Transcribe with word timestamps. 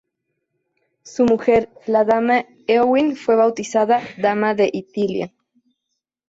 Su 1.03 1.25
mujer, 1.25 1.69
la 1.85 2.03
dama 2.03 2.45
Éowyn 2.65 3.15
fue 3.15 3.35
bautizada 3.35 4.01
Dama 4.17 4.55
de 4.55 4.67
Ithilien. 4.73 5.35